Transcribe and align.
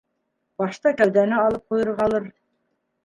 Башта 0.61 0.93
кәүҙәне 1.01 1.37
алып 1.43 1.69
ҡуйырғалыр. 1.75 2.27